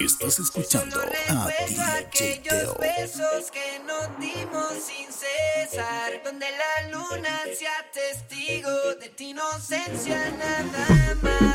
Estás 0.00 0.38
escuchando 0.38 1.00
a 1.00 1.48
DJ 1.66 2.40
Teo. 2.42 2.76
besos 2.76 3.50
que 3.50 3.80
nos 3.84 4.18
dimos 4.20 4.72
sin 4.74 5.08
cesar, 5.12 6.22
donde 6.24 6.46
la 6.52 6.88
luna 6.90 7.40
sea 7.58 7.84
testigo 7.92 8.70
de 9.00 9.08
tu 9.08 9.24
inocencia 9.24 10.30
nada 10.38 11.16
más. 11.20 11.47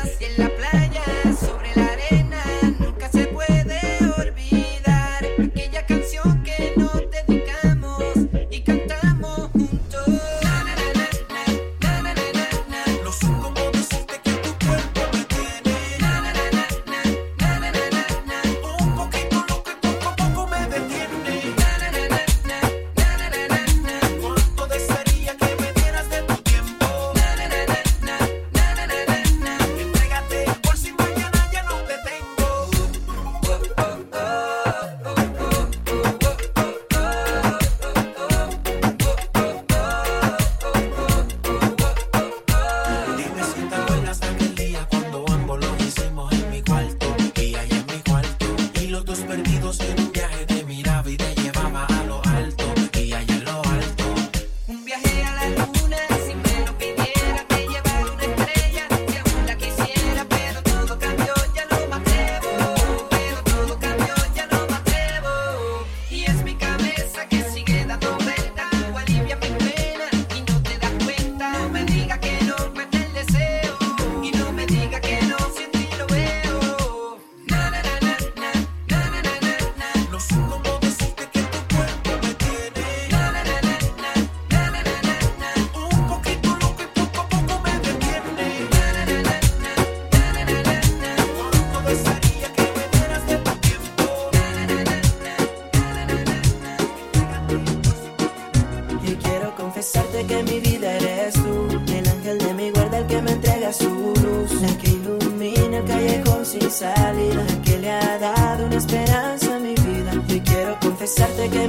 pesar 111.04 111.30
de 111.36 111.50
que 111.50 111.63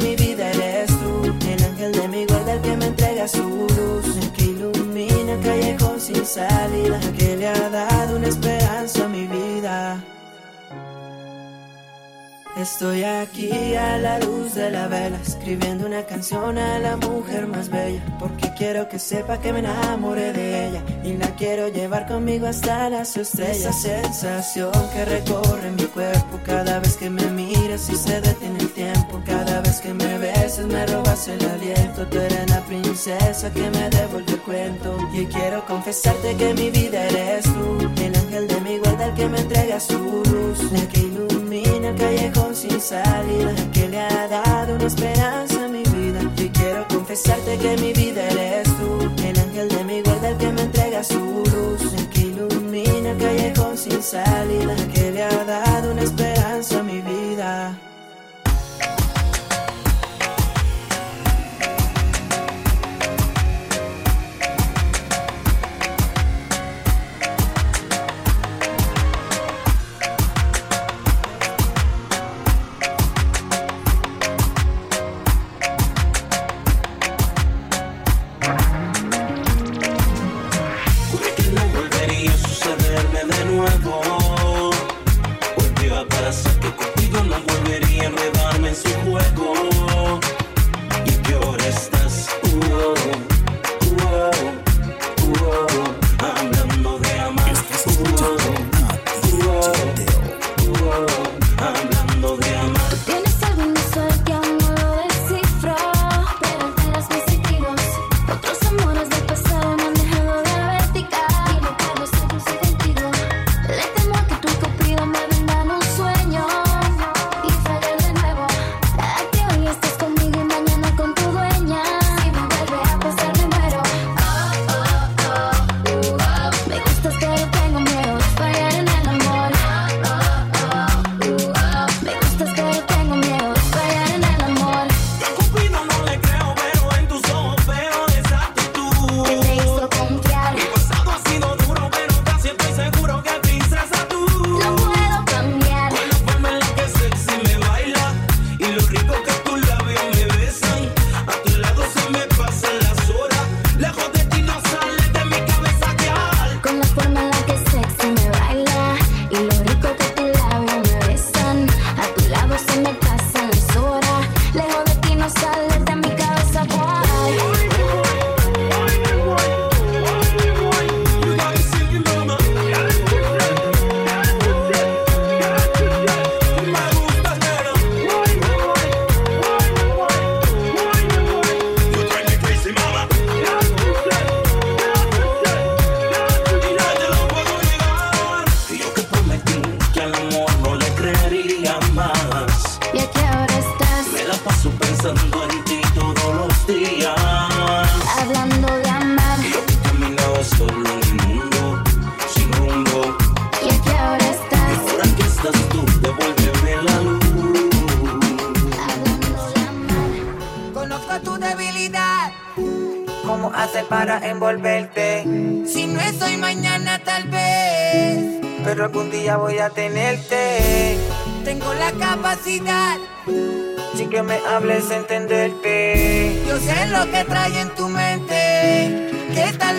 Estoy 12.65 13.03
aquí 13.03 13.75
a 13.75 13.99
la 13.99 14.17
luz 14.17 14.55
de 14.55 14.71
la 14.71 14.87
vela, 14.87 15.19
escribiendo 15.21 15.85
una 15.85 16.03
canción 16.03 16.57
a 16.57 16.79
la 16.79 16.97
mujer 16.97 17.45
más 17.45 17.69
bella, 17.69 18.03
porque 18.19 18.51
quiero 18.57 18.89
que 18.89 18.97
sepa 18.97 19.39
que 19.39 19.53
me 19.53 19.59
enamoré 19.59 20.33
de 20.33 20.69
ella 20.69 20.81
y 21.03 21.13
la 21.13 21.27
quiero 21.35 21.67
llevar 21.67 22.07
conmigo 22.07 22.47
hasta 22.47 22.89
las 22.89 23.15
estrellas. 23.17 23.85
Esa 23.85 24.01
sensación 24.01 24.71
que 24.91 25.05
recorre 25.05 25.69
mi 25.77 25.83
cuerpo 25.83 26.39
cada 26.43 26.79
vez 26.79 26.97
que 26.97 27.07
me 27.07 27.27
miras 27.27 27.87
y 27.91 27.95
se 27.95 28.19
detiene 28.19 28.57
el 28.57 28.71
tiempo, 28.71 29.21
cada 29.27 29.61
vez 29.61 29.79
que 29.79 29.93
me 29.93 30.17
besas 30.17 30.65
me 30.65 30.87
robas 30.87 31.27
el 31.27 31.45
aliento, 31.45 32.07
tú 32.07 32.17
eres 32.17 32.49
la 32.49 32.61
princesa 32.61 33.53
que 33.53 33.69
me 33.69 33.89
devuelve 33.91 34.31
el 34.31 34.41
cuento 34.41 34.97
y 35.13 35.27
quiero 35.27 35.63
confesarte 35.67 36.35
que 36.35 36.55
mi 36.55 36.71
vida 36.71 37.05
eres 37.09 37.43
tú, 37.43 37.77
el 38.01 38.15
ángel 38.15 38.47
de 38.47 38.61
mi 38.61 38.79
guarda, 38.79 39.05
el 39.05 39.13
que 39.13 39.29
me 39.29 39.39
entrega 39.39 39.79
su 39.79 39.99
luz, 39.99 40.71
la 40.71 40.87
que 40.87 41.01
ilumina 41.01 41.89
el 41.89 42.54
sin 42.55 42.79
salida, 42.79 43.53
que 43.73 43.89
le 43.89 43.99
ha 43.99 44.27
dado 44.27 44.75
una 44.75 44.85
esperanza 44.85 45.65
a 45.65 45.67
mi 45.67 45.83
vida. 45.83 46.21
Y 46.37 46.49
quiero 46.49 46.87
confesarte 46.87 47.57
que 47.57 47.75
mi 47.77 47.91
vida 47.91 48.27
eres 48.29 48.67
tú, 48.77 49.11
el 49.23 49.37
ángel 49.37 49.67
de 49.67 49.83
mi 49.83 50.01
guarda, 50.01 50.29
el 50.29 50.37
que 50.37 50.51
me 50.51 50.61
entrega 50.61 51.03
su 51.03 51.19
luz, 51.19 51.93
el 51.93 52.09
que 52.09 52.21
ilumina 52.21 53.11
el 53.11 53.17
callejón 53.17 53.77
sin 53.77 54.01
salida, 54.01 54.75
que 54.93 55.11
le 55.11 55.23
ha 55.23 55.43
dado 55.43 55.91
una 55.91 56.03
esperanza 56.03 56.74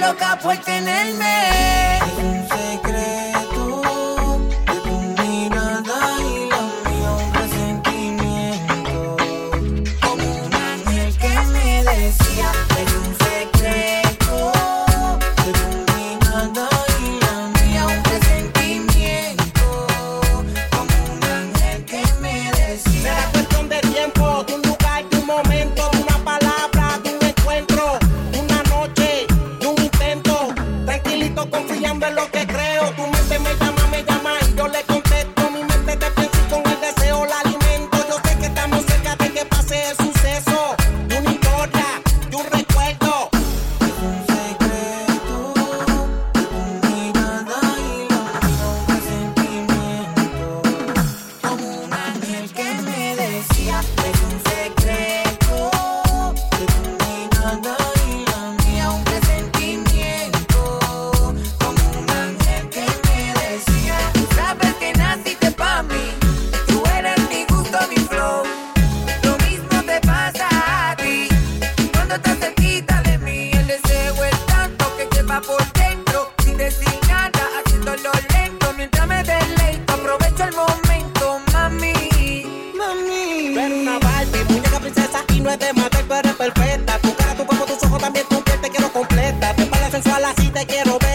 loca 0.06 0.38
por 0.40 0.56
tenerme. 0.58 2.35
por 75.42 75.72
dentro, 75.72 76.32
sin 76.42 76.56
decir 76.56 76.88
nada, 77.08 77.30
haciéndolo 77.58 78.10
lento 78.32 78.72
mientras 78.76 79.06
me 79.06 79.22
deleito. 79.22 79.92
Aprovecho 79.92 80.44
el 80.44 80.54
momento, 80.54 81.40
mami. 81.52 81.92
Mami. 82.76 83.52
Tú 83.52 83.60
eres 83.60 83.82
una 83.82 83.98
Barbie, 83.98 84.44
muñeca 84.48 84.80
princesa 84.80 85.24
y 85.34 85.40
no 85.40 85.50
es 85.50 85.58
de 85.58 85.72
matar, 85.74 86.04
tú 86.04 86.14
eres 86.14 86.34
perfecta. 86.34 86.98
Tu 87.00 87.14
cara, 87.16 87.34
tu 87.34 87.46
cuerpo, 87.46 87.66
tus 87.66 87.82
ojos 87.84 88.00
también 88.00 88.26
tú 88.30 88.42
que 88.44 88.52
te 88.52 88.70
quiero 88.70 88.90
completa. 88.92 89.54
Tu 89.54 89.62
espalda 89.62 89.90
sensual 89.90 90.24
así 90.24 90.48
te 90.48 90.66
quiero 90.66 90.98
ver. 90.98 91.05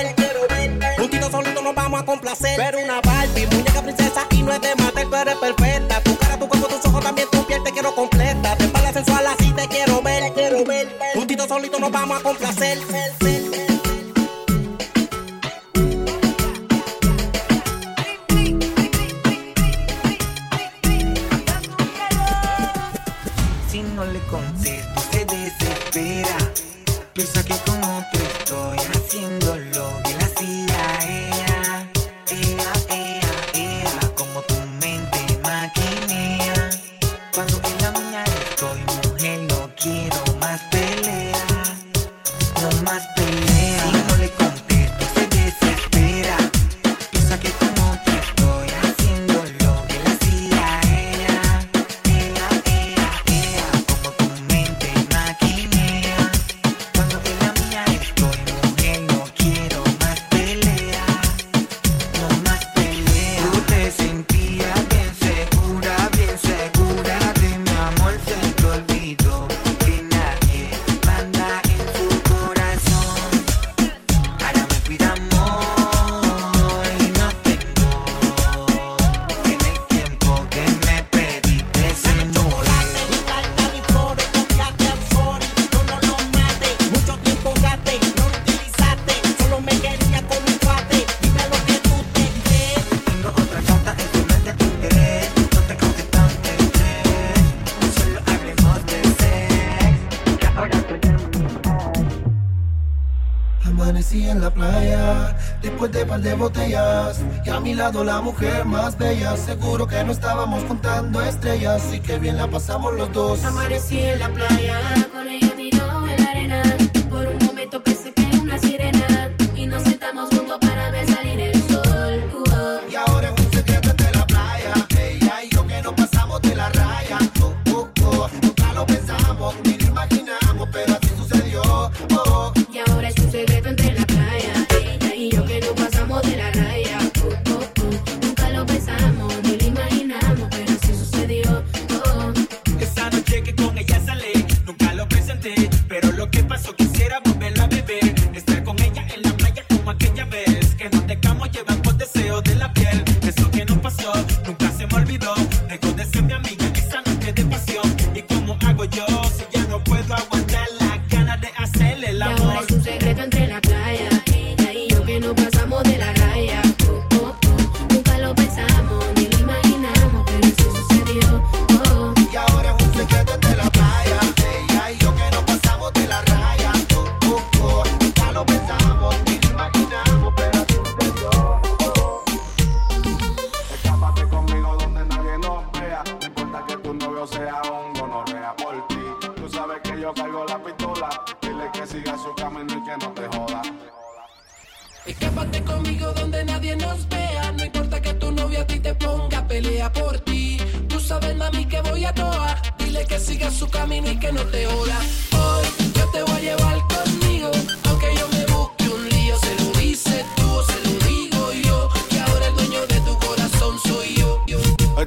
la 107.89 108.21
mujer 108.21 108.63
más 108.63 108.95
bella. 108.95 109.35
Seguro 109.35 109.87
que 109.87 110.03
no 110.03 110.11
estábamos 110.11 110.63
contando 110.65 111.19
estrellas, 111.19 111.81
así 111.83 111.99
que 111.99 112.19
bien 112.19 112.37
la 112.37 112.47
pasamos 112.47 112.93
los 112.93 113.11
dos. 113.11 113.43
Amanecí 113.43 113.99
en 113.99 114.19
la 114.19 114.29
playa. 114.29 115.10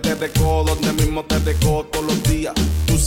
Te 0.04 0.14
dejo 0.14 0.64
donde 0.64 0.92
mismo 0.92 1.25
te 1.25 1.40
dejo 1.40 1.87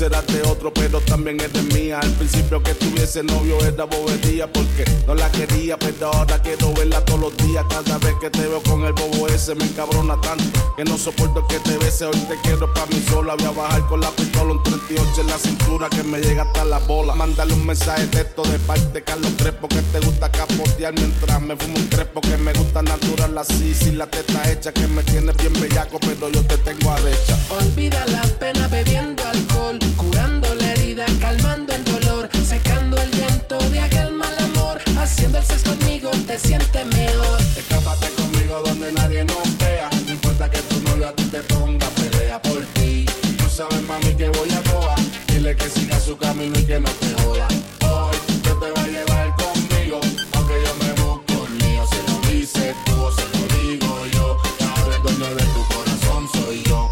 serás 0.08 0.28
de 0.28 0.42
otro, 0.44 0.74
pero 0.74 1.02
también 1.02 1.40
eres 1.40 1.64
mía. 1.74 2.00
Al 2.00 2.12
principio 2.12 2.62
que 2.64 2.74
tuviese 2.76 3.24
novio 3.24 3.60
era 3.66 3.84
bobería 3.84 4.52
porque 4.52 4.86
no 5.06 5.16
la 5.16 5.30
quería, 5.32 5.78
pero 5.78 6.14
ahora 6.14 6.42
quiero 6.42 6.74
verla 6.74 7.04
todos 7.04 7.20
los 7.20 7.38
días. 7.38 7.66
Cada 7.70 7.98
vez 7.98 8.16
que 8.22 8.30
te 8.30 8.48
veo 8.48 8.62
con 8.64 8.86
el 8.86 8.94
bobo 8.94 9.28
ese 9.28 9.56
me 9.56 9.66
encabrona 9.66 10.20
tanto 10.22 10.46
que 10.78 10.86
no 10.86 10.98
soporto 10.98 11.46
que 11.48 11.60
te 11.60 11.78
bese. 11.78 12.06
Hoy 12.06 12.20
te 12.30 12.36
quiero 12.44 12.74
pa' 12.74 12.86
mí 12.86 13.04
sola. 13.10 13.36
Voy 13.36 13.48
a 13.48 13.52
bajar 13.52 13.88
con 13.88 14.00
la 14.00 14.10
pistola 14.12 14.54
un 14.54 14.64
38 14.64 15.22
en 15.22 15.28
la 15.28 15.38
cintura 15.38 15.90
que 15.90 16.04
me 16.04 16.20
llega 16.20 16.44
hasta 16.44 16.64
la 16.64 16.80
bola. 16.80 17.14
Mándale 17.14 17.54
un 17.54 17.66
mensaje 17.66 18.02
de 18.04 18.08
texto 18.08 18.44
de 18.44 18.60
parte 18.60 19.04
Carlos 19.04 19.32
Crespo 19.38 19.68
que 19.68 19.82
te 19.82 20.00
gusta 20.00 20.32
capotear 20.32 20.94
mientras 20.94 21.42
me 21.42 21.56
fumo 21.58 21.78
un 21.78 21.88
crespo 21.88 22.22
que 22.22 22.38
me 22.38 22.54
gusta 22.54 22.82
natural 22.82 23.38
así. 23.38 23.74
Sin 23.74 23.98
la 23.98 24.08
teta 24.08 24.50
hecha 24.50 24.72
que 24.72 24.88
me 24.88 25.04
tiene 25.04 25.34
bien 25.34 25.54
bellaco, 25.60 26.00
pero 26.00 26.30
yo 26.30 26.42
te 26.46 26.58
tengo 26.60 26.92
arrecha. 26.92 27.38
Olvida 27.50 28.06
la 28.08 28.24
pena 28.40 28.68
bebiendo 28.70 29.17
alcohol, 29.30 29.80
curando 29.96 30.54
la 30.56 30.74
herida, 30.74 31.06
calmando 31.20 31.74
el 31.74 31.84
dolor, 31.84 32.30
secando 32.46 33.02
el 33.02 33.12
llanto 33.12 33.58
de 33.70 33.80
aquel 33.80 34.12
mal 34.14 34.36
amor, 34.40 34.82
haciendo 34.98 35.38
el 35.38 35.46
sexo 35.46 35.76
conmigo 35.78 36.10
te 36.26 36.38
sientes 36.40 36.86
mejor. 36.86 37.40
Escápate 37.58 38.10
conmigo 38.12 38.62
donde 38.66 38.92
nadie 38.92 39.24
nos 39.26 39.58
vea. 39.58 39.90
No 40.06 40.12
importa 40.12 40.50
que 40.50 40.60
tu 40.62 40.80
novio 40.82 41.08
a 41.08 41.14
ti 41.14 41.24
te 41.26 41.42
ponga 41.44 41.88
pelea 41.90 42.42
por 42.42 42.62
ti. 42.76 43.06
Tú 43.38 43.50
sabes, 43.50 43.82
mami, 43.84 44.14
que 44.16 44.30
voy 44.30 44.50
a 44.52 44.62
toa. 44.64 44.96
Dile 45.28 45.56
que 45.56 45.70
siga 45.70 46.00
su 46.00 46.18
camino 46.18 46.58
y 46.60 46.64
que 46.64 46.80
no 46.80 46.90
te 46.90 47.22
joda. 47.22 47.48
Hoy 47.82 48.18
yo 48.44 48.54
te 48.58 48.72
voy 48.72 48.80
a 48.80 48.88
llevar 48.88 49.36
conmigo. 49.36 50.00
Aunque 50.34 50.56
yo 50.66 50.74
me 50.84 50.92
busco 51.02 51.48
el 51.48 51.54
mío, 51.66 51.84
se 51.90 52.00
lo 52.12 52.32
dice 52.32 52.76
tú 52.86 53.02
o 53.02 53.12
se 53.12 53.26
lo 53.34 53.44
digo 53.62 54.06
yo. 54.14 54.38
Ahora 54.68 54.96
el 54.96 55.02
dueño 55.04 55.36
de 55.36 55.44
tu 55.44 55.62
corazón 55.74 56.30
soy 56.34 56.64
yo. 56.64 56.90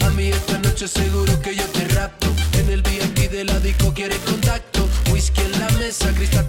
Mami, 0.00 0.28
esta 0.28 0.58
noche 0.58 0.86
seguro 0.88 1.25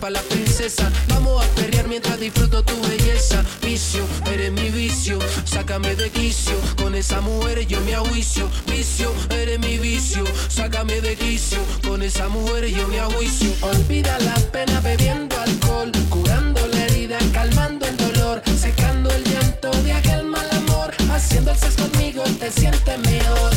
para 0.08 0.22
la 0.22 0.30
princesa. 0.30 0.90
Vamos 1.10 1.44
a 1.44 1.48
perrear 1.56 1.88
mientras 1.88 2.18
disfruto 2.20 2.64
tu 2.64 2.80
belleza. 2.88 3.44
Vicio, 3.62 4.06
eres 4.32 4.52
mi 4.52 4.70
vicio. 4.70 5.20
Sácame 5.44 5.96
de 5.96 6.10
quicio. 6.10 6.54
Con 6.78 6.96
esa 6.96 7.20
mujer 7.20 7.68
yo 7.68 7.82
me 7.82 7.94
ajuicio. 7.94 8.50
Vicio, 8.68 9.12
eres 9.30 9.60
mi 9.60 9.78
vicio. 9.78 10.24
Sácame 10.48 11.02
de 11.02 11.16
quicio. 11.16 11.60
Con 11.86 12.02
esa 12.04 12.30
mujer 12.30 12.68
yo 12.68 12.88
me 12.88 13.00
ajuicio. 13.00 13.52
Olvida 13.62 14.18
la 14.20 14.36
pena 14.52 14.80
bebiendo 14.80 15.36
alcohol. 15.42 15.92
Curando 16.10 16.66
la 16.68 16.86
herida, 16.86 17.18
calmando 17.34 17.86
el 17.86 17.98
dolor. 17.98 18.42
Secando 18.58 19.10
el 19.10 19.24
llanto 19.26 19.72
de 19.84 19.92
aquel 19.92 20.24
mal 20.24 20.50
amor. 20.52 20.94
Haciendo 21.12 21.52
el 21.52 21.58
sexo 21.58 21.90
conmigo 21.90 22.24
te 22.40 22.50
sientes 22.52 23.00
mejor. 23.00 23.57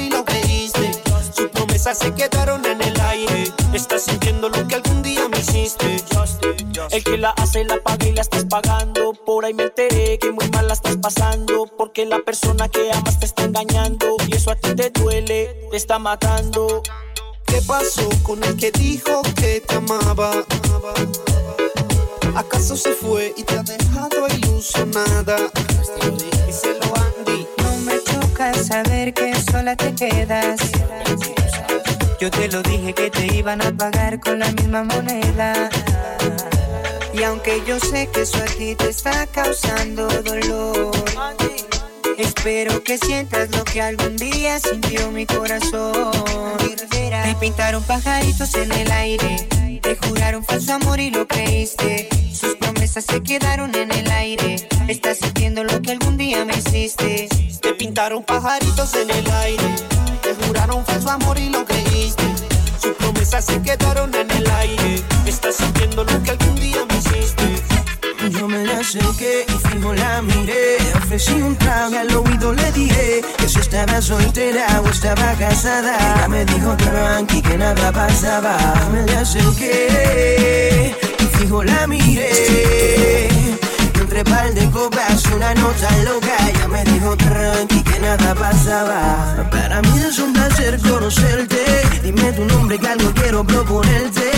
promesas 1.81 1.97
se 1.97 2.13
quedaron 2.13 2.65
en 2.65 2.81
el 2.81 2.99
aire. 3.01 3.51
Estás 3.73 4.03
sintiendo 4.03 4.49
lo 4.49 4.67
que 4.67 4.75
algún 4.75 5.01
día 5.01 5.27
me 5.27 5.39
hiciste. 5.39 5.97
El 6.91 7.03
que 7.03 7.17
la 7.17 7.31
hace 7.31 7.63
la 7.63 7.77
paga 7.77 8.05
y 8.07 8.13
la 8.13 8.21
estás 8.21 8.45
pagando. 8.45 9.13
Por 9.13 9.45
ahí 9.45 9.53
me 9.53 9.63
enteré 9.63 10.19
que 10.19 10.31
muy 10.31 10.47
mal 10.49 10.67
la 10.67 10.73
estás 10.73 10.97
pasando. 10.97 11.65
Porque 11.77 12.05
la 12.05 12.19
persona 12.19 12.67
que 12.69 12.91
amas 12.91 13.19
te 13.19 13.25
está 13.25 13.43
engañando. 13.43 14.15
Y 14.27 14.35
eso 14.35 14.51
a 14.51 14.55
ti 14.55 14.75
te 14.75 14.89
duele, 14.89 15.55
te 15.71 15.77
está 15.77 15.97
matando. 15.99 16.83
¿Qué 17.45 17.61
pasó 17.67 18.07
con 18.23 18.43
el 18.43 18.55
que 18.57 18.71
dijo 18.71 19.21
que 19.35 19.61
te 19.61 19.75
amaba? 19.75 20.45
¿Acaso 22.35 22.77
se 22.77 22.93
fue 22.93 23.33
y 23.35 23.43
te 23.43 23.57
ha 23.57 23.63
dejado 23.63 24.27
ilusionada? 24.27 25.37
Díselo 26.47 26.93
Andy. 26.95 27.47
No 27.57 27.77
me 27.79 28.01
choca 28.03 28.53
saber 28.53 29.13
que 29.13 29.33
sola 29.51 29.75
te 29.75 29.93
quedas. 29.95 30.59
Yo 32.21 32.29
te 32.29 32.47
lo 32.49 32.61
dije 32.61 32.93
que 32.93 33.09
te 33.09 33.35
iban 33.35 33.63
a 33.63 33.75
pagar 33.75 34.19
con 34.19 34.37
la 34.37 34.51
misma 34.51 34.83
moneda. 34.83 35.71
Y 37.15 37.23
aunque 37.23 37.63
yo 37.65 37.79
sé 37.79 38.09
que 38.13 38.21
eso 38.21 38.37
a 38.37 38.45
ti 38.45 38.75
te 38.75 38.89
está 38.89 39.25
causando 39.25 40.07
dolor, 40.07 40.91
espero 42.19 42.83
que 42.83 42.99
sientas 42.99 43.49
lo 43.57 43.63
que 43.63 43.81
algún 43.81 44.17
día 44.17 44.59
sintió 44.59 45.09
mi 45.09 45.25
corazón. 45.25 46.11
Te 46.99 47.35
pintaron 47.39 47.81
pajaritos 47.85 48.53
en 48.53 48.71
el 48.71 48.91
aire, 48.91 49.47
te 49.81 49.97
juraron 50.05 50.45
falso 50.45 50.73
amor 50.73 50.99
y 50.99 51.09
lo 51.09 51.27
creíste. 51.27 52.07
Sus 52.31 52.53
promesas 52.57 53.03
se 53.05 53.23
quedaron 53.23 53.73
en 53.73 53.91
el 53.91 54.11
aire. 54.11 54.57
Estás 54.87 55.17
sintiendo 55.17 55.63
lo 55.63 55.81
que 55.81 55.93
algún 55.93 56.17
día 56.17 56.45
me 56.45 56.53
hiciste. 56.53 57.27
Te 57.63 57.73
pintaron 57.73 58.21
pajaritos 58.23 58.93
en 58.93 59.09
el 59.09 59.31
aire. 59.31 59.90
Te 60.71 60.77
juraron 60.77 60.85
falso 60.85 61.09
amor 61.09 61.37
y 61.37 61.49
lo 61.49 61.65
creíste. 61.65 62.23
Sus 62.81 62.93
promesas 62.93 63.43
se 63.43 63.61
quedaron 63.61 64.13
en 64.15 64.31
el 64.31 64.49
aire. 64.51 65.03
Estás 65.25 65.55
sintiendo 65.55 66.05
lo 66.05 66.23
que 66.23 66.31
algún 66.31 66.55
día 66.55 66.85
me 66.87 66.97
hiciste. 66.97 67.43
Yo 68.29 68.47
me 68.47 68.63
la 68.63 68.79
acerqué 68.79 69.45
y 69.49 69.67
fijo 69.67 69.93
la 69.93 70.21
miré. 70.21 70.77
Ofrecí 70.95 71.33
un 71.33 71.57
trago 71.57 71.91
y 71.91 71.97
al 71.97 72.15
oído 72.15 72.53
le 72.53 72.71
dije 72.71 73.21
que 73.37 73.49
si 73.49 73.59
estaba 73.59 74.01
soltera 74.01 74.81
o 74.85 74.87
estaba 74.87 75.33
casada. 75.33 75.97
Ella 76.15 76.27
me 76.29 76.45
dijo 76.45 76.77
tranqui 76.77 77.41
que 77.41 77.57
nada 77.57 77.91
pasaba. 77.91 78.55
Me 78.93 79.05
la 79.11 79.21
acerqué 79.21 80.95
y 81.19 81.37
fijo 81.37 81.65
la 81.65 81.85
miré. 81.85 83.11
Entre 84.11 84.29
par 84.29 84.53
de 84.53 84.69
copas 84.71 85.25
una 85.33 85.53
nota 85.53 85.89
loca 86.03 86.35
Ella 86.45 86.67
me 86.67 86.83
dijo 86.83 87.15
tranqui 87.15 87.81
que 87.81 87.97
nada 88.01 88.35
pasaba 88.35 89.47
Para 89.49 89.81
mí 89.83 89.99
es 90.05 90.19
un 90.19 90.33
placer 90.33 90.77
conocerte 90.81 91.63
Dime 92.03 92.33
tu 92.33 92.43
nombre 92.43 92.77
que 92.77 92.87
algo 92.89 93.09
quiero 93.13 93.45
proponerte. 93.45 94.29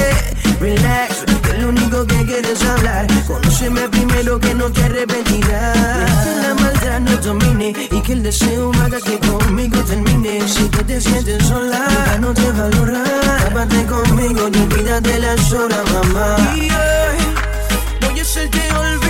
Relax, 0.60 1.26
que 1.42 1.58
lo 1.58 1.70
único 1.70 2.06
que 2.06 2.24
quieres 2.24 2.64
hablar 2.64 3.08
Conóceme 3.26 3.90
primero 3.90 4.40
que 4.40 4.54
no 4.54 4.72
te 4.72 4.84
arrepentirás. 4.84 6.24
Que 6.24 6.36
la 6.36 6.54
maldad 6.54 7.00
no 7.00 7.18
domine 7.18 7.74
Y 7.90 8.02
que 8.02 8.14
el 8.14 8.22
deseo 8.22 8.72
haga 8.80 9.02
que 9.02 9.18
conmigo 9.18 9.80
termine. 9.86 10.48
Si 10.48 10.66
tú 10.70 10.84
te 10.84 11.02
sientes 11.02 11.48
sola, 11.48 11.84
ya 12.06 12.20
no 12.20 12.32
te 12.32 12.52
valora 12.52 13.04
Tápate 13.40 13.84
conmigo 13.88 14.50
y 14.54 14.56
olvídate 14.56 15.18
las 15.18 15.52
horas, 15.52 15.82
mamá. 15.92 16.38
Y 16.56 16.70
hoy 16.70 17.34
voy 18.02 18.20
a 18.20 18.22
hacerte 18.22 18.60
olvidar 18.72 19.03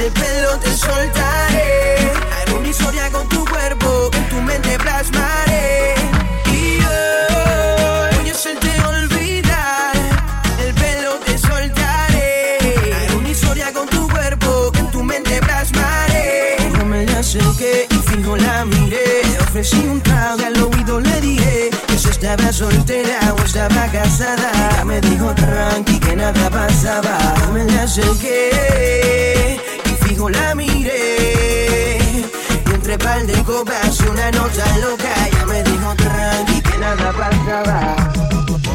El 0.00 0.10
pelo 0.12 0.58
te 0.60 0.74
soltaré. 0.74 2.10
Haré 2.32 2.54
una 2.54 2.68
historia 2.68 3.10
con 3.10 3.28
tu 3.28 3.44
cuerpo 3.44 4.10
en 4.14 4.28
tu 4.30 4.40
mente 4.40 4.78
plasmaré. 4.78 5.94
Y 6.46 6.78
hoy 6.78 8.16
voy 8.16 8.28
a 8.30 8.32
hacerte 8.32 8.70
olvidar. 8.88 9.94
El 10.58 10.72
pelo 10.72 11.18
te 11.26 11.36
soltaré. 11.36 12.58
Haré 12.96 13.14
una 13.14 13.28
historia 13.28 13.74
con 13.74 13.86
tu 13.88 14.08
cuerpo 14.08 14.72
en 14.78 14.90
tu 14.90 15.02
mente 15.02 15.38
plasmaré. 15.42 16.56
No 16.78 16.86
me 16.86 17.04
la 17.04 17.18
acerqué 17.18 17.86
y 17.90 17.94
fijo 18.10 18.38
la 18.38 18.64
miré. 18.64 19.22
Le 19.30 19.38
ofrecí 19.38 19.84
un 19.86 20.00
trago 20.00 20.46
al 20.46 20.62
oído 20.62 21.00
le 21.00 21.20
dije 21.20 21.68
Que 21.86 21.98
si 21.98 22.08
estaba 22.08 22.50
soltera 22.54 23.34
o 23.38 23.44
estaba 23.44 23.86
casada. 23.92 24.82
Me 24.86 24.98
dijo 25.02 25.34
tranqui 25.34 26.00
que 26.00 26.16
nada 26.16 26.48
pasaba. 26.48 27.34
No 27.44 27.52
me 27.52 27.64
la 27.64 27.82
acerqué 27.82 29.60
y 30.20 30.22
fijo 30.22 30.30
la 30.30 30.54
miré. 30.54 31.98
Y 32.66 32.70
entre 32.74 32.98
par 32.98 33.24
de 33.26 33.42
copas 33.44 34.00
y 34.00 34.08
una 34.08 34.30
nota 34.32 34.78
loca. 34.78 35.26
Ella 35.26 35.46
me 35.46 35.62
dijo 35.62 35.94
tranqui 35.96 36.60
que 36.60 36.78
nada 36.78 37.12
pasaba 37.12 37.96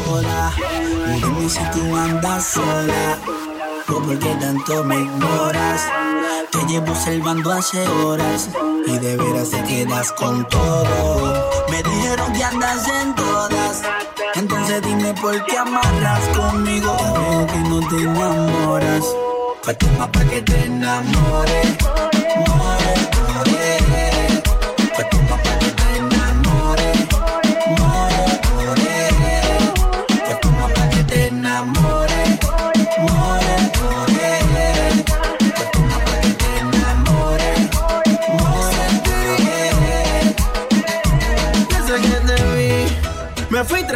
Hola, 0.08 0.52
dime 1.16 1.48
si 1.48 1.60
tú 1.72 1.96
andas 1.96 2.44
sola. 2.44 3.18
O 3.88 4.00
por 4.00 4.18
qué 4.18 4.34
tanto 4.40 4.84
me 4.84 4.96
ignoras. 4.96 5.82
Te 6.50 6.58
llevo 6.66 6.92
observando 6.92 7.52
hace 7.52 7.86
horas. 7.88 8.48
Y 8.86 8.98
de 8.98 9.16
veras 9.16 9.50
te 9.50 9.62
quedas 9.64 10.12
con 10.12 10.46
todo. 10.48 11.50
Me 11.70 11.82
dijeron 11.82 12.32
que 12.32 12.44
andas 12.44 12.88
en 12.88 13.14
todas, 13.14 13.82
entonces 14.34 14.80
dime 14.82 15.12
por 15.20 15.44
qué 15.46 15.58
amarras 15.58 16.20
conmigo. 16.36 16.96
Ya 16.98 17.46
que 17.46 17.58
no 17.58 17.80
te 17.88 17.96
enamoras, 17.96 19.04
pues 19.66 19.78
toma 19.78 20.06
pa' 20.12 20.24
que 20.26 20.40
te 20.42 20.64
enamores. 20.66 22.25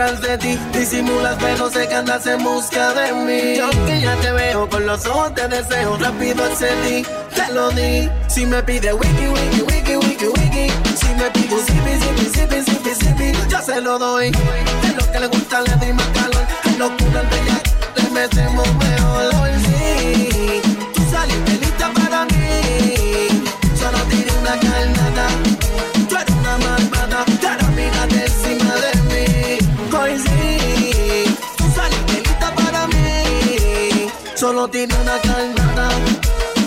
Tras 0.00 0.20
de 0.22 0.38
ti. 0.38 0.58
Disimulas, 0.72 1.36
pero 1.38 1.70
sé 1.70 1.86
que 1.86 1.94
andas 1.94 2.26
en 2.26 2.42
busca 2.42 2.94
de 2.94 3.12
mí. 3.12 3.56
Yo 3.58 3.68
que 3.86 4.00
ya 4.00 4.16
te 4.16 4.32
veo 4.32 4.66
con 4.66 4.86
los 4.86 5.04
ojos 5.04 5.34
te 5.34 5.46
deseo. 5.46 5.98
Rápido 5.98 6.42
accedí, 6.42 7.04
te 7.34 7.52
lo 7.52 7.70
di. 7.70 8.08
Si 8.28 8.46
me 8.46 8.62
pide 8.62 8.94
wiki, 8.94 9.26
wiki, 9.34 9.60
wiki, 9.68 9.96
wiki, 9.96 10.26
wiki. 10.26 10.66
Si 11.00 11.08
me 11.18 11.30
pide 11.34 11.56
zipi, 11.66 11.92
zipi, 12.02 12.24
zipi, 12.34 12.58
zipi, 12.68 12.92
zipi, 12.94 13.50
yo 13.50 13.60
se 13.60 13.80
lo 13.82 13.98
doy. 13.98 14.30
De 14.30 14.90
lo 14.96 15.12
que 15.12 15.20
le 15.20 15.26
gusta 15.26 15.60
le 15.60 15.74
di 15.84 15.92
más 15.92 16.08
calor. 16.18 16.44
Locura 16.78 17.20
el 17.20 18.02
le 18.02 18.10
metemos 18.10 18.68
mejor. 18.76 19.50
Sí, 19.66 20.62
Solo 34.60 34.72
tiene 34.72 34.94
una 34.94 35.18
carnada. 35.22 35.88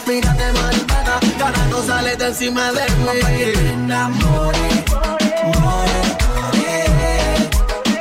Mírate 0.07 0.51
malvada, 0.53 1.19
no 1.69 1.83
sales 1.83 2.17
de 2.17 2.25
encima 2.25 2.71
de 2.71 2.89
mí. 2.89 3.19
que 3.19 3.51
te 3.51 3.69
enamores. 3.69 4.83
More, 4.89 5.31
more. 5.53 5.99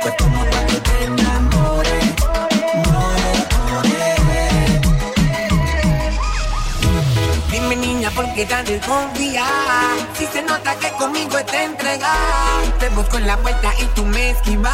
Pues 0.01 0.17
toma 0.17 0.45
pa' 0.49 0.65
que 0.65 0.77
te 0.87 1.03
enamores. 1.03 2.05
More, 2.21 2.57
more. 2.87 3.33
Dime 7.51 7.75
niña, 7.75 8.09
¿por 8.15 8.25
qué 8.33 8.47
tan 8.47 8.65
desconfía? 8.65 9.45
Si 10.17 10.25
se 10.25 10.41
nota 10.41 10.75
que 10.79 10.89
conmigo 10.93 11.37
te 11.45 11.65
entrega 11.65 12.13
Te 12.79 12.89
busco 12.89 13.17
en 13.17 13.27
la 13.27 13.35
vuelta 13.35 13.71
y 13.79 13.85
tú 13.95 14.03
me 14.05 14.31
esquivas 14.31 14.73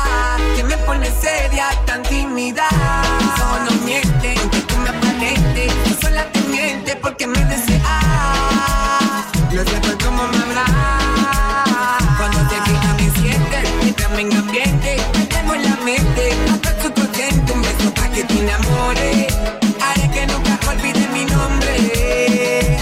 Que 0.56 0.64
me 0.64 0.78
pones 0.78 1.14
seria, 1.20 1.70
tan 1.86 2.04
tímida 2.04 2.68
Solo 3.38 3.72
miente, 3.84 4.39
porque 6.96 7.28
me 7.28 7.40
deseas 7.46 7.82
sé 9.52 9.80
por 9.82 9.98
cómo 10.04 10.24
me 10.28 10.38
hablas 10.38 10.70
Cuando 12.18 12.40
te 12.48 12.56
fijas 12.62 12.96
me 12.96 13.12
sientes 13.22 13.70
Mientras 13.84 14.20
en 14.20 14.34
ambiente 14.34 14.98
Me 15.14 15.26
tengo 15.26 15.54
en 15.56 15.64
la 15.64 15.76
mente 15.84 16.34
Hasta 16.52 16.74
tu 16.80 16.94
contento 16.94 17.54
Un 17.54 17.62
beso 17.62 17.94
pa' 17.94 18.10
que 18.10 18.24
te 18.24 18.40
enamores 18.40 19.34
Haré 19.82 20.10
que 20.10 20.28
nunca 20.28 20.60
olvide 20.70 21.08
mi 21.14 21.26
nombre 21.26 22.78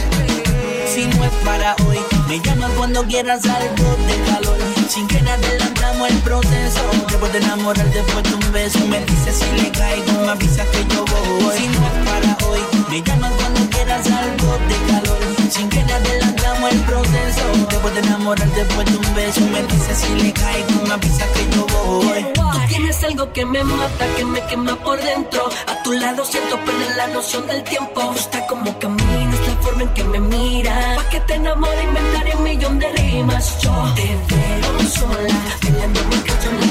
Si 0.93 1.05
no 1.05 1.25
es 1.25 1.33
para 1.43 1.75
hoy, 1.85 1.99
me 2.27 2.39
llamas 2.39 2.71
cuando 2.71 3.03
quieras 3.05 3.45
algo 3.45 3.97
de 4.07 4.31
calor. 4.31 4.57
Sin 4.89 5.07
que 5.07 5.21
nada 5.21 5.37
adelantamos 5.37 6.09
el 6.09 6.17
proceso. 6.19 6.81
Después 7.07 7.31
de 7.31 7.39
enamorar, 7.39 7.89
después 7.91 8.23
de 8.23 8.33
un 8.33 8.51
beso. 8.51 8.79
Me 8.87 8.99
dices 9.05 9.35
si 9.37 9.61
le 9.61 9.71
caigo, 9.71 10.11
me 10.23 10.31
avisas 10.31 10.67
que 10.67 10.85
yo 10.93 11.05
voy. 11.05 11.57
Si 11.57 11.67
no 11.67 11.87
es 11.87 12.09
para 12.09 12.37
hoy, 12.47 12.76
me 12.89 13.01
llamas 13.01 13.31
cuando 13.33 13.69
quieras 13.69 14.05
algo 14.07 14.57
de 14.67 14.91
calor. 14.91 15.17
Sin 15.49 15.69
que 15.69 15.81
nada 15.83 15.97
adelantamos 15.97 16.71
el 16.71 16.79
proceso. 16.81 17.43
Después 17.69 17.93
de 17.93 17.99
enamorar, 18.01 18.49
después 18.51 18.85
de 18.85 18.97
un 18.97 19.15
beso. 19.15 19.41
Me 19.41 19.63
dices 19.63 19.97
si 19.97 20.13
le 20.15 20.33
caigo, 20.33 20.81
me 20.87 20.93
avisas 20.93 21.27
que 21.29 21.55
yo 21.55 21.65
voy. 21.67 22.25
Tú 22.33 22.67
tienes 22.67 23.03
algo 23.03 23.31
que 23.33 23.45
me 23.45 23.63
mata, 23.63 24.05
que 24.15 24.25
me 24.25 24.41
quema 24.45 24.75
por 24.83 25.01
dentro. 25.01 25.49
A 25.67 25.83
tu 25.83 25.93
lado 25.93 26.25
siento 26.25 26.57
perder 26.59 26.95
la 26.95 27.07
noción 27.07 27.47
del 27.47 27.63
tiempo. 27.63 28.01
Me 28.01 28.07
gusta 28.09 28.45
como 28.47 28.77
caminas, 28.79 29.47
la 29.47 29.55
forma 29.61 29.83
en 29.83 29.89
que 29.93 30.03
me 30.03 30.19
miras. 30.19 30.97
Pa' 30.97 31.09
que 31.09 31.19
te 31.21 31.35
enamore 31.35 31.83
inventaré 31.83 32.35
un 32.35 32.43
millón 32.43 32.79
de 32.79 32.89
rimas. 32.89 33.61
Yo 33.61 33.71
te 33.95 34.03
veo 34.03 34.89
sola, 34.89 35.35
bailando 35.63 35.99
mi 36.09 36.17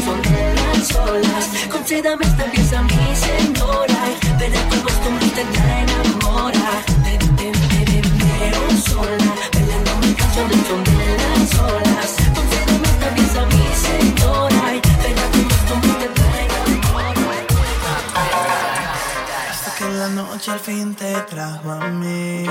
son 0.05 0.23
de 0.23 0.55
las 0.55 0.95
olas. 0.97 1.45
Concédame 1.71 2.25
esta 2.25 2.45
pieza, 2.53 2.83
mi 2.83 3.17
señora. 3.27 4.01
Verás 4.39 4.65
cómo 4.71 4.89
esto 4.89 5.11
me 5.11 5.27
te 5.37 5.45
la 5.59 5.81
enamora. 5.83 6.69
Te, 7.05 7.13
te, 7.19 7.27
te, 7.37 7.49
te 7.85 8.01
veo 8.41 8.71
sola, 8.89 9.31
bailando 9.53 9.91
mi 10.03 10.13
canción 10.15 10.47
al 10.47 10.63
son 10.69 10.85
de 10.85 10.99
las 11.23 11.51
olas. 11.61 12.11
Concédame 12.37 12.87
esta 12.95 13.09
pieza, 13.15 13.41
mi 13.53 13.65
señora. 13.87 14.63
Verás 15.03 15.29
cómo 15.33 15.51
esto 15.59 15.75
me 15.83 15.93
te 16.01 16.09
la 16.21 16.31
enamora. 16.47 17.27
Hasta 19.51 19.71
que 19.79 19.87
la 19.93 20.09
noche 20.09 20.51
al 20.53 20.61
fin 20.61 20.95
te 20.95 21.13
trajo 21.23 21.71
a 21.71 21.89
mí. 21.89 22.47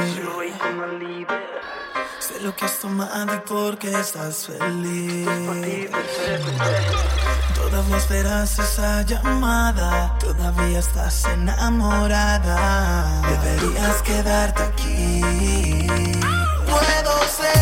Lo 2.41 2.55
que 2.55 2.65
has 2.65 2.79
tomado 2.79 3.33
y 3.33 3.39
por 3.39 3.77
qué 3.77 3.91
estás 3.99 4.47
feliz. 4.47 5.27
Todavía 7.55 7.97
esperas 7.97 8.59
esa 8.59 9.01
llamada. 9.03 10.17
Todavía 10.19 10.79
estás 10.79 11.25
enamorada. 11.25 13.21
Deberías 13.21 14.01
quedarte 14.01 14.63
aquí. 14.63 15.21
Puedo 16.65 17.23
ser 17.37 17.54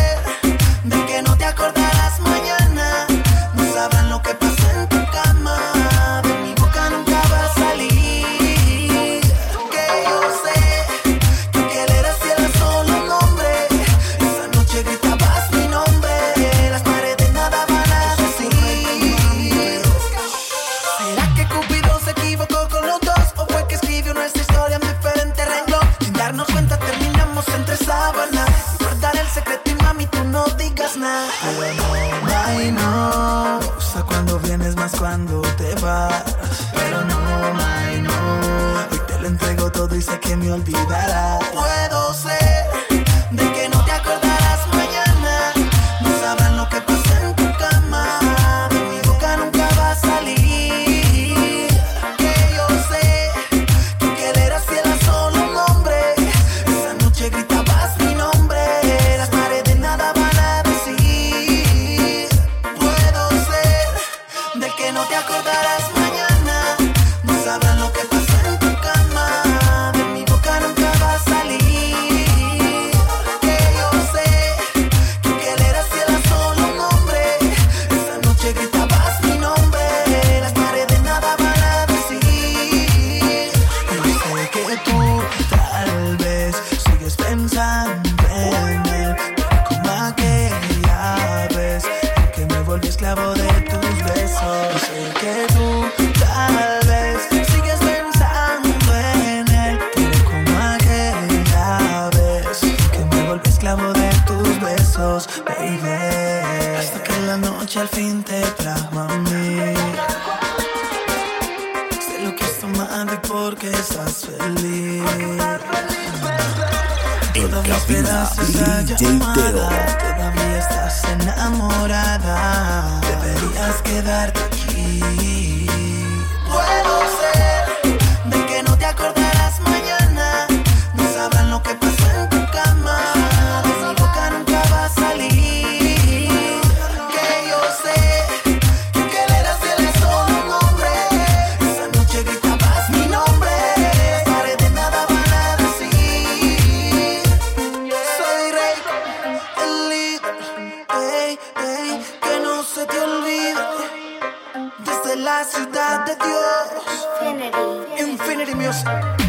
Desde 155.14 155.26
la 155.26 155.44
ciudad 155.44 156.06
de 156.06 156.16
Dios. 156.16 158.00
Infinity 158.00 158.52
Music. 158.56 158.88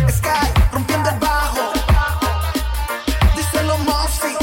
Sky, 0.10 0.52
rompiendo 0.71 1.12
el 1.12 1.19
bajo. 1.19 1.74
Díselo 3.36 3.78
Mossy. 3.80 4.36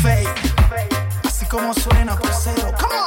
Fake. 0.00 0.96
Así 1.26 1.44
como 1.44 1.74
suena, 1.74 2.18
parcero. 2.18 2.72
Come 2.80 2.96
on. 2.96 3.05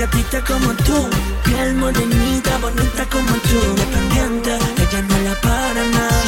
Gatita 0.00 0.42
como 0.44 0.72
tú, 0.86 1.10
piel 1.44 1.74
morenita, 1.74 2.56
bonita 2.58 3.04
como 3.10 3.34
tú, 3.48 3.58
independiente, 3.68 4.56
ella 4.82 5.02
no 5.02 5.18
la 5.28 5.34
para 5.42 5.82
nada, 5.88 6.19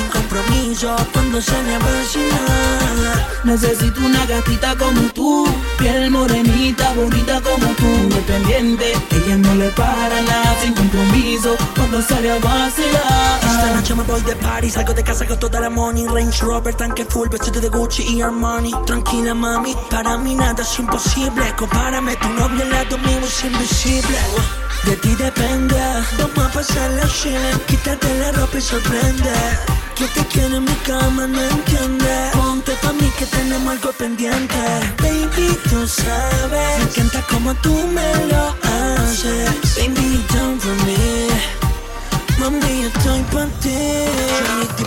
cuando 1.12 1.41
sale 1.41 1.75
a 1.75 1.79
vacilar. 1.79 3.43
Necesito 3.45 4.01
una 4.01 4.25
gatita 4.27 4.77
como 4.77 5.01
tú, 5.12 5.47
piel 5.79 6.11
morenita, 6.11 6.93
bonita 6.95 7.41
como 7.41 7.67
tú, 7.75 7.87
independiente. 7.87 8.93
Ella 9.11 9.37
no 9.37 9.55
le 9.55 9.69
para 9.71 10.23
nada, 10.23 10.57
sin 10.62 10.75
compromiso, 10.75 11.57
cuando 11.77 12.03
sale 12.03 12.31
a 12.33 12.38
vacilar. 12.38 13.41
Esta 13.43 13.75
noche 13.75 13.95
me 13.95 14.03
voy 14.03 14.21
de 14.23 14.35
party, 14.37 14.71
salgo 14.71 14.95
de 14.95 15.05
casa 15.05 15.27
con 15.27 15.38
toda 15.38 15.61
la 15.61 15.71
money 15.71 16.07
Range 16.07 16.45
Rover, 16.45 16.75
tanque 16.75 17.05
full, 17.05 17.29
vestido 17.29 17.61
de 17.61 17.69
Gucci 17.69 18.03
y 18.17 18.23
Armani 18.23 18.73
Tranquila 18.87 19.35
mami, 19.35 19.75
para 19.91 20.17
mí 20.19 20.35
nada 20.35 20.62
es 20.62 20.79
imposible 20.79 21.55
Compárame, 21.57 22.17
tu 22.17 22.29
novio 22.31 22.62
al 22.62 22.71
lado 22.71 22.99
mío 22.99 23.21
es 23.23 23.45
invisible 23.45 24.19
De 24.85 24.97
ti 24.97 25.15
depende, 25.15 25.77
vamos 26.19 26.38
a 26.38 26.53
pasarla 26.53 27.07
chile 27.09 27.51
Quítate 27.67 28.19
la 28.19 28.33
ropa 28.33 28.59
y 28.59 28.61
sorprende 28.61 29.82
Que 30.03 30.09
te 30.21 30.27
quiere 30.27 30.57
en 30.57 30.65
mi 30.65 30.75
cama, 30.85 31.29
no 31.29 31.41
entiende. 31.41 32.31
Ponte 32.33 32.73
pa' 32.83 32.93
mí 32.93 33.09
que 33.17 33.25
tenemos 33.25 33.73
algo 33.73 33.93
pendiente. 33.93 34.57
Baby, 35.01 35.57
tú 35.71 35.87
sabes. 35.87 36.79
Me 36.79 36.83
encanta 36.91 37.25
como 37.31 37.55
tú 37.62 37.73
me 37.87 38.27
lo 38.27 38.49
haces. 38.65 39.77
Baby, 39.77 40.25
down 40.33 40.59
for 40.59 40.75
me 40.87 41.62
Estoy 42.42 43.22
pa' 43.31 43.46
ti 43.61 44.85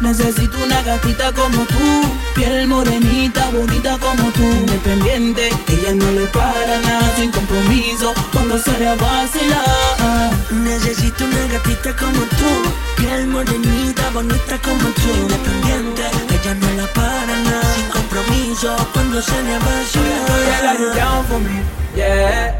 Necesito 0.00 0.58
una 0.62 0.82
gatita 0.82 1.32
como 1.32 1.64
tú, 1.64 2.12
piel 2.34 2.68
morenita, 2.68 3.48
bonita 3.50 3.96
como 3.98 4.30
tú, 4.32 4.42
independiente. 4.42 5.48
Ella 5.68 5.94
no 5.94 6.10
le 6.10 6.26
para 6.26 6.78
nada, 6.80 7.16
sin 7.16 7.30
compromiso, 7.30 8.12
cuando 8.32 8.58
sale 8.58 8.86
a 8.86 8.94
vacilar. 8.96 10.32
Necesito 10.50 11.24
una 11.24 11.46
gatita 11.46 11.96
como 11.96 12.20
tú 12.20 12.50
Piel 12.96 13.26
morenita, 13.28 14.10
bonita 14.12 14.58
como 14.58 14.90
tú 14.90 15.08
Independiente, 15.22 16.02
ella 16.28 16.54
no 16.54 16.82
la 16.82 16.86
para 16.92 17.36
nada 17.40 17.74
Sin 17.74 17.88
compromiso, 17.88 18.76
cuando 18.92 19.22
sale 19.22 19.54
a 19.54 19.58
Girl, 19.58 20.66
are 20.66 20.78
you 20.78 20.92
vacilar 20.92 20.94
down 20.94 21.24
for 21.24 21.38
me? 21.40 21.62
Yeah. 21.96 22.54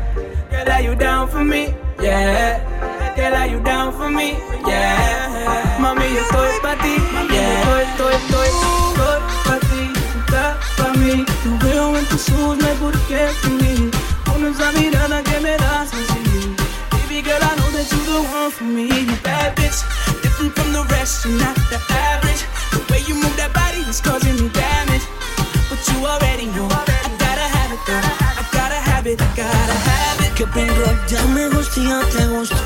Girl, 0.51 0.73
are 0.73 0.83
you 0.83 0.95
down 0.95 1.29
for 1.29 1.45
me? 1.45 1.75
Yeah. 2.01 2.92
Girl, 3.17 3.35
are 3.35 3.47
you 3.47 3.61
down 3.61 3.93
for 3.93 4.09
me? 4.09 4.39
Yeah. 4.67 5.77
Mami, 5.79 6.15
yo 6.15 6.23
estoy 6.23 6.61
pa' 6.63 6.77
ti. 6.83 6.95
Yeah. 7.29 7.61
Estoy, 7.61 7.83
estoy, 7.85 8.15
estoy, 8.15 8.49
estoy 8.49 9.19
pa' 9.47 9.59
ti. 9.69 9.83
Está 10.21 10.57
pa' 10.79 10.93
mí. 10.97 11.25
Lo 11.45 11.59
veo 11.59 11.99
en 11.99 12.07
tus 12.07 12.29
ojos, 12.31 12.57
no 12.59 12.67
hay 12.67 12.77
por 12.77 12.97
qué 13.09 13.29
fingir. 13.43 13.91
Con 14.25 14.47
esa 14.47 14.73
mirada 14.73 15.23
que 15.23 15.41
me 15.41 15.57
das 15.59 15.93
así. 15.93 16.57
Baby 16.91 17.23
girl, 17.23 17.43
I 17.43 17.55
know 17.57 17.71
that 17.77 17.87
you're 17.93 18.07
the 18.09 18.21
one 18.33 18.51
for 18.51 18.65
me. 18.65 18.89
You 18.89 19.17
bad 19.23 19.57
bitch, 19.57 19.85
different 20.23 20.55
from 20.55 20.73
the 20.73 20.83
rest. 20.95 21.25
You're 21.27 21.39
not 21.39 21.57
the 21.69 21.79
average. 21.93 22.43
The 22.73 22.81
way 22.91 23.03
you 23.07 23.15
move 23.15 23.37
that 23.37 23.53
body 23.53 23.83
is 23.91 24.01
causing 24.01 24.37
me 24.41 24.49
damage. 24.49 25.05
But 25.69 25.81
you 25.89 26.07
already 26.07 26.47
know. 26.47 26.92
Que 30.35 30.47
rock 30.47 31.07
ya 31.09 31.23
me 31.27 31.47
gusta 31.51 31.79
y 31.79 31.87
ya 31.87 32.01
te 32.07 32.27
gustó. 32.27 32.57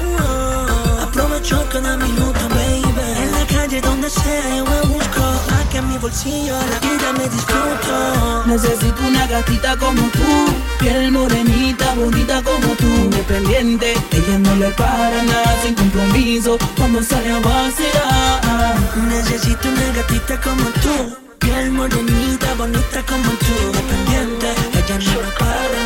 Aprovecho 1.03 1.67
cada 1.71 1.97
minuto, 1.97 2.41
baby. 2.51 2.83
En 3.21 3.33
la 3.33 3.45
calle 3.47 3.81
donde 3.81 4.09
sea 4.09 4.57
yo 4.57 4.65
me 4.65 4.81
busco. 4.83 5.23
Aquí 5.61 5.79
en 5.79 5.89
mi 5.89 5.99
bolsillo 5.99 6.55
la 6.55 6.79
vida 6.79 7.13
me 7.19 7.29
disfruto. 7.29 8.45
Necesito 8.47 9.03
una 9.07 9.27
gatita 9.27 9.77
como 9.77 10.01
tú, 10.11 10.55
piel 10.79 11.11
morenita, 11.11 11.93
bonita 11.95 12.41
como 12.43 12.69
tú, 12.77 12.87
independiente. 12.87 13.95
Ella 14.13 14.39
no 14.39 14.55
le 14.55 14.71
para 14.71 15.23
nada, 15.25 15.61
sin 15.63 15.75
compromiso, 15.75 16.57
cuando 16.77 17.03
sale 17.03 17.33
a 17.33 17.41
vacilar. 17.41 18.77
Necesito 19.09 19.69
una 19.69 19.93
gatita 19.93 20.41
como 20.41 20.65
tú. 20.83 21.17
Piel 21.41 21.73
morenita, 21.73 22.55
bonita 22.55 23.03
como 23.07 23.31
tú. 23.45 23.55
Independiente, 23.67 24.55
ella 24.73 24.99
no 24.99 25.23
la 25.23 25.35
para 25.35 25.86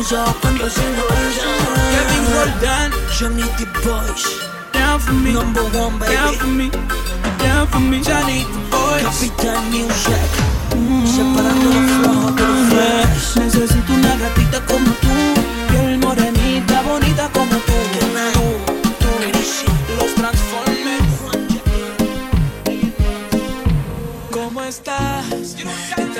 Ginger 0.00 0.16
and 0.16 0.58
Brazil 0.58 0.94
Kevin 1.92 2.24
Roldan, 2.32 2.90
Johnny 3.12 3.44
Boys 3.84 4.40
Down 4.72 4.98
for 4.98 5.12
me, 5.12 5.34
number 5.34 5.60
one 5.76 5.98
baby. 5.98 6.14
Down 6.14 6.34
for 6.36 6.46
me, 6.46 6.70
down 7.36 7.66
for 7.66 7.80
me. 7.80 8.00
Johnny 8.00 8.44
the 8.44 8.58
Boys 8.70 9.02
Capitán 9.02 9.70
Music. 9.70 10.30
Mm-hmm. 10.70 11.04
Separando 11.04 11.68
los 11.68 11.90
flojos 12.00 12.34
de 12.34 12.42
los 12.42 12.68
frescos 12.70 13.36
Necesito 13.36 13.92
una 13.92 14.16
gatita 14.16 14.64
como 14.64 14.90
tú. 15.02 15.08
Piel 15.68 15.98
morenita, 15.98 16.80
bonita 16.80 17.28
como 17.34 17.56
tú. 17.56 18.39
Esta 24.70 25.24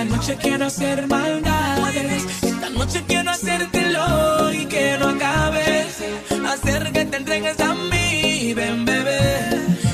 noche 0.08 0.36
quiero 0.42 0.66
hacer 0.66 1.06
maldades. 1.06 2.26
Esta 2.42 2.68
noche 2.70 3.04
quiero 3.06 3.30
hacértelo 3.30 4.52
y 4.52 4.66
que 4.66 4.96
no 4.98 5.10
acabes. 5.10 6.02
Hacer 6.48 6.90
que 6.90 7.04
te 7.04 7.16
entregues 7.18 7.60
a 7.60 7.74
mí, 7.74 8.52
ven 8.52 8.84
bebé. 8.84 9.20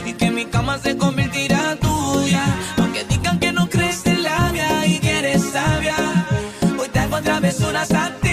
Y 0.07 0.15
que 0.15 0.31
mi 0.31 0.47
cama 0.47 0.79
se 0.79 0.97
convertirá 0.97 1.77
tuya. 1.77 2.47
Aunque 2.79 3.05
digan 3.05 3.39
que 3.39 3.53
no 3.53 3.69
crees 3.69 4.07
en 4.07 4.23
labia 4.23 4.87
y 4.87 5.01
que 5.01 5.19
eres 5.19 5.43
sabia. 5.53 5.97
Hoy 6.79 6.89
te 6.89 6.99
hago 6.99 7.21
travesuras 7.21 7.91
a 7.93 8.09
ti. 8.23 8.26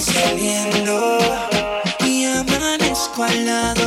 saliendo 0.00 1.18
y 2.06 2.24
amanezco 2.24 3.22
al. 3.24 3.79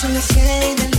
Sono 0.00 0.14
the 0.14 0.20
6 0.22 0.89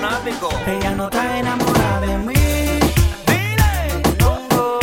Ella 0.00 0.94
no 0.94 1.04
está 1.06 1.38
enamorada 1.38 2.00
de 2.00 2.18
mí. 2.18 2.34
Dile. 3.26 4.16
No, 4.20 4.38
no, 4.48 4.78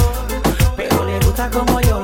pero 0.76 1.06
le 1.06 1.20
gusta 1.20 1.50
como 1.50 1.80
yo. 1.80 1.95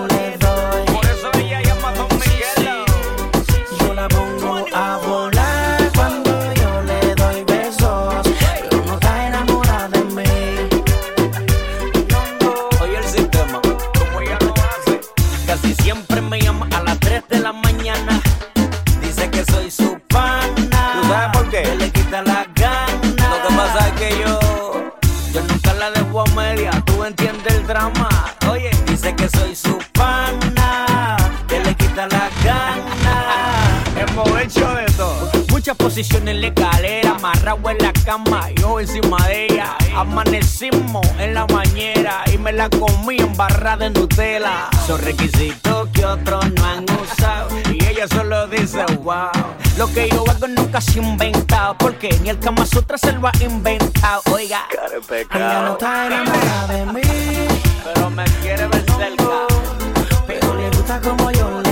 posición 36.02 36.28
en 36.30 36.42
la 36.42 36.48
escalera, 36.48 37.12
amarrado 37.12 37.70
en 37.70 37.78
la 37.78 37.94
cama, 38.04 38.50
yo 38.56 38.80
encima 38.80 39.18
de 39.28 39.46
ella. 39.46 39.78
Amanecimos 39.96 41.06
en 41.20 41.36
la 41.36 41.46
bañera 41.46 42.24
y 42.34 42.40
me 42.40 42.52
la 42.52 42.70
comí 42.70 43.18
embarrada 43.20 43.86
en 43.86 43.94
Nutella. 43.94 44.68
Son 44.88 45.00
requisitos 45.00 45.90
que 45.94 46.04
otros 46.04 46.52
no 46.54 46.66
han 46.66 46.86
usado 47.00 47.50
y 47.70 47.86
ella 47.86 48.08
solo 48.08 48.48
dice 48.48 48.84
wow. 49.04 49.30
Lo 49.78 49.94
que 49.94 50.10
yo 50.10 50.24
hago 50.28 50.48
nunca 50.48 50.82
se 50.82 50.98
inventado 51.00 51.78
porque 51.78 52.10
ni 52.24 52.30
el 52.30 52.40
Kama 52.40 52.66
Sutra 52.66 52.98
se 52.98 53.12
lo 53.12 53.28
ha 53.28 53.32
inventado. 53.40 54.24
Oiga, 54.32 54.66
ella 54.72 55.62
no 55.62 55.74
está 55.74 56.08
enamorada 56.08 56.68
de 56.68 56.86
mí, 56.94 57.02
pero 57.84 58.10
me 58.10 58.24
quiere 58.42 58.66
ver 58.68 58.86
cerca. 58.86 59.24
Pero 60.26 60.56
le 60.56 60.68
gusta 60.70 61.00
como 61.00 61.30
yo 61.32 61.62
le 61.62 61.71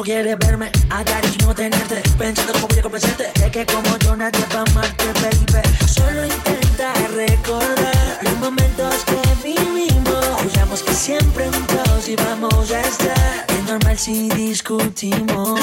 solo 0.00 0.04
quieres 0.04 0.38
verme, 0.38 0.70
atar 0.88 1.22
y 1.24 1.44
no 1.44 1.54
tenerte. 1.54 2.02
Pensando 2.16 2.52
cómo 2.54 2.68
voy 2.68 2.78
a 2.78 2.82
convencerte 2.82 3.30
de 3.38 3.50
que 3.50 3.66
como 3.66 3.98
yo 3.98 4.16
nadie 4.16 4.44
va 4.54 4.60
a 4.60 4.70
amarte, 4.70 5.04
baby. 5.20 5.68
Solo 5.86 6.24
intenta 6.24 6.92
recordar 7.14 8.18
los 8.22 8.38
momentos 8.38 8.94
que 9.04 9.48
vivimos. 9.48 10.24
Juramos 10.42 10.82
que 10.82 10.94
siempre 10.94 11.50
juntos 11.50 12.08
íbamos 12.08 12.70
a 12.70 12.80
estar. 12.80 13.46
Es 13.48 13.64
normal 13.64 13.98
si 13.98 14.30
discutimos. 14.30 15.59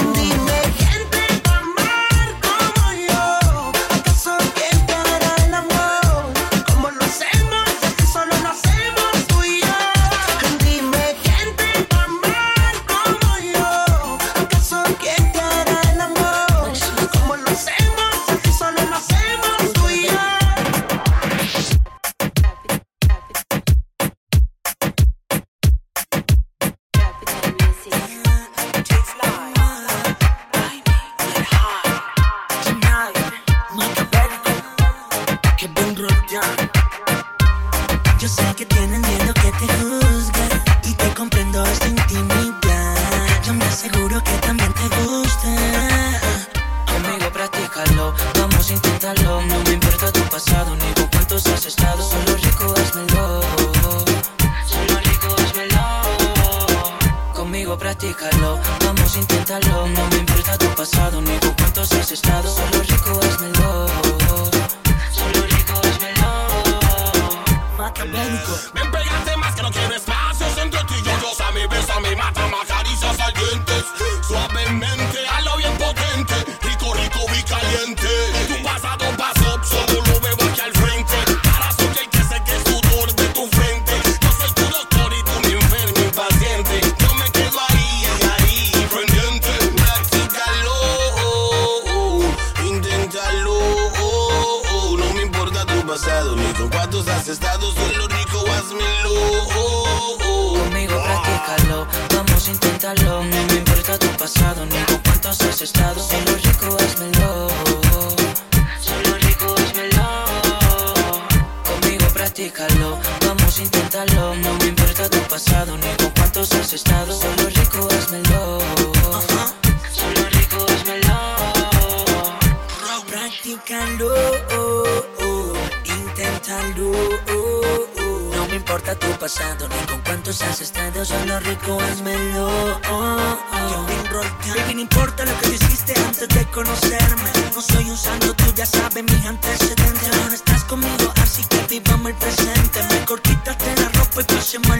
acadêmico. 67.99 68.86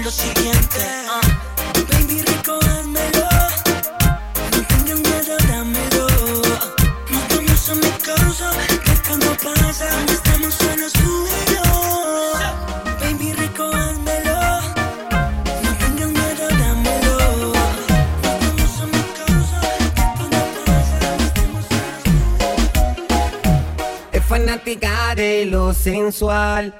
los 0.08 0.36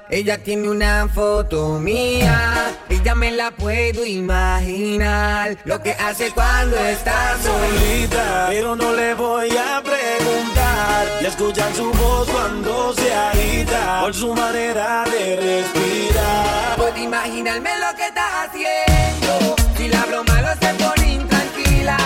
Ella 0.08 0.38
tiene 0.38 0.70
una 0.70 1.06
foto 1.06 1.78
mía. 1.78 2.72
Ella 2.88 3.14
me 3.14 3.30
la 3.30 3.50
puedo 3.50 4.06
imaginar. 4.06 5.58
Lo 5.66 5.82
que 5.82 5.92
hace 5.92 6.30
cuando 6.30 6.76
está 6.76 7.36
solita. 7.42 8.46
Pero 8.48 8.74
no 8.74 8.94
le 8.94 9.12
voy 9.12 9.50
a 9.50 9.82
preguntar 9.82 11.06
Y 11.20 11.26
escuchar 11.26 11.74
su 11.74 11.92
voz 11.92 12.28
cuando 12.30 12.94
se 12.94 13.12
agita 13.12 14.00
Por 14.00 14.14
su 14.14 14.32
manera 14.34 15.04
de 15.04 15.36
respirar 15.36 16.76
Puedo 16.76 16.96
imaginarme 16.96 17.70
lo 17.78 17.96
que 17.96 18.06
está 18.06 18.44
haciendo. 18.44 19.56
Si 19.76 19.88
la 19.88 20.02
hablo 20.02 20.24
malo 20.24 20.48
se 20.60 20.74
pone 20.74 21.12
intranquila. 21.14 21.98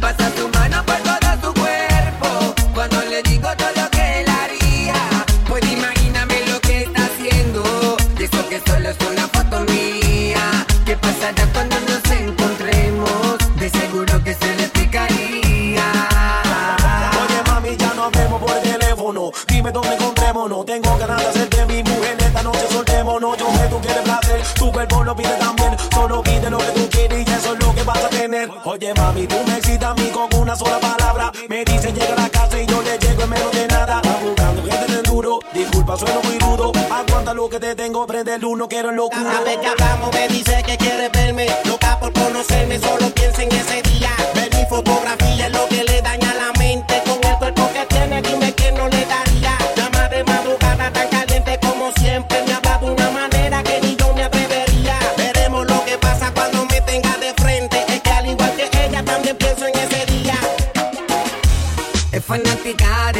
Pasa 0.00 0.30
su 0.34 0.48
mano 0.48 0.82
por 0.86 0.96
todo 0.96 1.30
su 1.42 1.60
cuerpo. 1.60 2.54
Cuando 2.74 3.02
le 3.02 3.22
digo 3.22 3.48
todo 3.56 3.79
solo 8.70 8.88
es 8.88 8.96
una 9.10 9.28
foto 9.28 9.60
mía. 9.72 10.66
¿Qué 10.84 10.96
pasará 10.96 11.46
cuando 11.52 11.76
nos 11.80 12.04
encontremos? 12.10 13.36
De 13.56 13.68
seguro 13.70 14.22
que 14.24 14.34
se 14.34 14.54
le 14.56 14.62
explicaría. 14.64 15.86
Oye 17.22 17.40
mami, 17.46 17.76
ya 17.76 17.92
no 17.94 18.04
hablemos 18.04 18.40
por 18.40 18.54
teléfono. 18.60 19.30
Dime 19.48 19.72
dónde 19.72 19.94
encontrémonos. 19.94 20.64
Tengo 20.66 20.96
ganas 20.98 21.22
de 21.22 21.28
hacerte 21.28 21.66
mi 21.66 21.82
mujer. 21.82 22.16
Esta 22.20 22.42
noche 22.42 22.66
soltémonos. 22.70 23.36
Yo 23.38 23.46
sé 23.56 23.68
tú 23.68 23.80
quieres 23.80 24.02
placer. 24.02 24.42
Tu 24.54 24.72
cuerpo 24.72 25.04
lo 25.04 25.16
pide 25.16 25.34
también. 25.36 25.76
Solo 25.92 26.22
pide 26.22 26.50
lo 26.50 26.58
que 26.58 26.72
tú 26.76 26.88
quieres 26.90 27.28
Y 27.28 27.30
eso 27.30 27.54
es 27.54 27.64
lo 27.64 27.74
que 27.74 27.82
vas 27.82 28.04
a 28.04 28.08
tener. 28.08 28.48
Oye 28.64 28.94
mami, 28.94 29.26
tú 29.26 29.36
me 29.46 29.56
excitas 29.56 29.90
a 29.90 29.94
mí 29.94 30.10
con 30.12 30.28
una 30.40 30.54
sola 30.56 30.78
palabra. 30.78 31.32
Me 31.48 31.64
dice 31.64 31.92
llega 31.92 32.14
a 32.14 32.22
la 32.22 32.28
casa 32.28 32.60
y 32.60 32.66
yo 32.66 32.80
le 32.82 32.98
llego 32.98 33.22
en 33.22 33.30
menos 33.30 33.52
de 33.52 33.66
nada 33.68 34.00
Disculpa, 35.52 35.98
sueno 35.98 36.22
muy 36.22 36.38
rudo. 36.38 36.72
Aguanta 36.90 37.34
lo 37.34 37.46
que 37.50 37.60
te 37.60 37.74
tengo 37.74 38.06
Prende 38.06 38.36
el 38.36 38.44
uno, 38.44 38.66
quiero 38.68 38.88
en 38.88 38.96
locura. 38.96 39.22
Cada 39.22 39.44
vez 39.44 39.58
que 39.58 39.66
hablamos 39.66 40.14
me 40.14 40.28
dice 40.28 40.62
que 40.66 40.78
quiere 40.78 41.10
verme. 41.10 41.46
Loca 41.66 41.98
por 42.00 42.10
conocerme, 42.14 42.78
solo 42.78 43.10
piensa 43.10 43.42
en 43.42 43.52
ese 43.52 43.82
día. 43.82 44.10
Ver 44.34 44.48
mi 44.54 44.64
fotografía 44.64 45.48
es 45.48 45.52
lo 45.52 45.68
que 45.68 45.84
le 45.84 46.00
daña 46.00 46.34
la 46.34 46.46
mente 46.52 46.59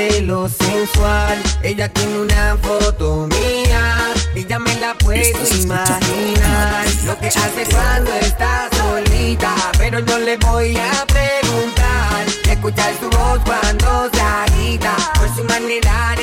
de 0.09 0.23
lo 0.23 0.49
sensual. 0.49 1.39
Ella 1.63 1.89
tiene 1.93 2.21
una 2.21 2.57
foto 2.63 3.29
mía. 3.29 4.15
Ella 4.35 4.59
me 4.59 4.75
la 4.77 4.95
puedo 4.95 5.39
imaginar. 5.61 6.87
Lo 7.05 7.19
que 7.19 7.29
hace 7.29 7.67
cuando 7.71 8.11
está 8.15 8.69
solita. 8.79 9.55
Pero 9.79 10.01
yo 10.01 10.19
le 10.19 10.37
voy 10.39 10.77
a 10.77 11.07
preguntar. 11.07 12.27
Escuchar 12.49 12.93
su 13.01 13.11
voz 13.11 13.41
cuando 13.45 14.11
se 14.13 14.21
agita. 14.21 14.97
Por 15.19 15.29
su 15.37 15.45
manera 15.45 16.15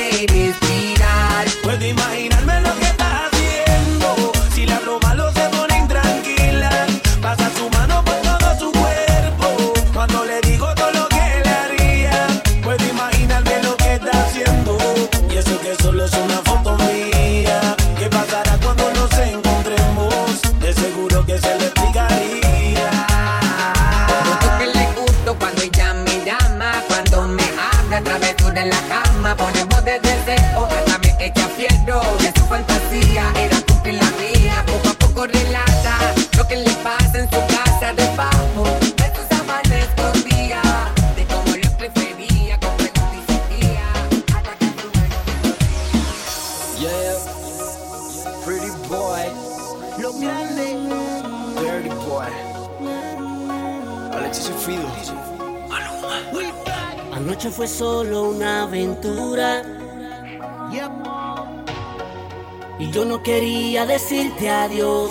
no 63.78 63.86
quería 63.86 63.86
decirte 63.86 64.50
adiós. 64.50 65.10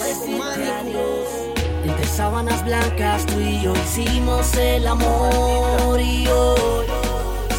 Entre 1.83 2.05
sábanas 2.05 2.65
blancas 2.65 3.25
tú 3.25 3.39
y 3.39 3.61
yo 3.61 3.73
hicimos 3.73 4.53
el 4.57 4.87
amor. 4.87 5.99
Y 6.01 6.27
hoy, 6.27 6.87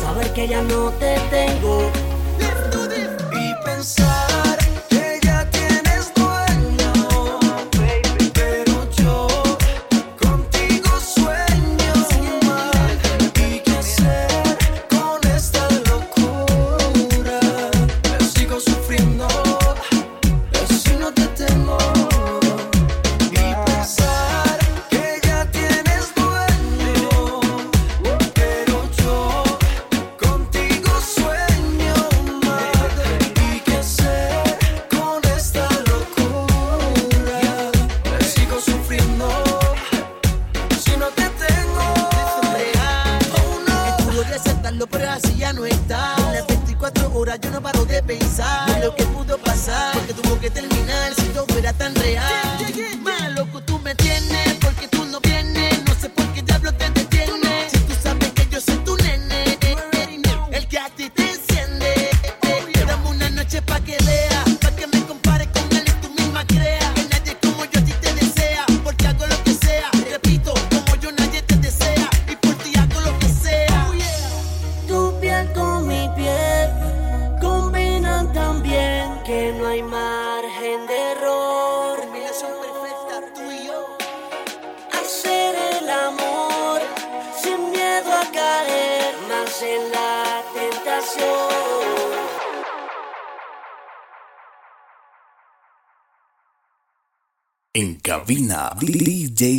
saber 0.00 0.32
que 0.34 0.48
ya 0.48 0.62
no 0.62 0.90
te 0.92 1.18
tengo. 1.30 1.90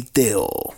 still. 0.09 0.73